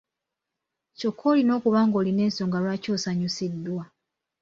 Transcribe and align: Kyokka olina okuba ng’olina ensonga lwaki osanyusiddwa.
Kyokka 0.97 1.23
olina 1.31 1.51
okuba 1.57 1.79
ng’olina 1.87 2.21
ensonga 2.27 2.57
lwaki 2.63 2.87
osanyusiddwa. 2.95 3.83